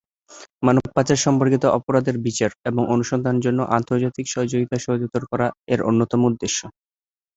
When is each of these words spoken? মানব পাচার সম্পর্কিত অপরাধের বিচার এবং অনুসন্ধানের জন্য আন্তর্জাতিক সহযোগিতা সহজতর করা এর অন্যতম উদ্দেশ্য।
মানব 0.63 0.85
পাচার 0.95 1.19
সম্পর্কিত 1.19 1.63
অপরাধের 1.77 2.17
বিচার 2.25 2.51
এবং 2.65 2.83
অনুসন্ধানের 2.95 3.43
জন্য 3.45 3.59
আন্তর্জাতিক 3.77 4.25
সহযোগিতা 4.29 4.77
সহজতর 4.79 5.23
করা 5.31 5.47
এর 5.67 5.79
অন্যতম 5.89 6.21
উদ্দেশ্য। 6.29 6.59